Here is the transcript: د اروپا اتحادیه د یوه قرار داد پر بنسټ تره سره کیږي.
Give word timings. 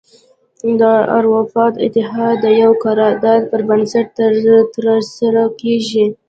د 0.79 0.81
اروپا 1.17 1.65
اتحادیه 1.85 2.41
د 2.53 2.59
یوه 2.61 2.75
قرار 2.83 3.13
داد 3.25 3.41
پر 3.51 3.61
بنسټ 3.69 4.07
تره 4.75 4.95
سره 5.17 5.43
کیږي. 5.61 6.05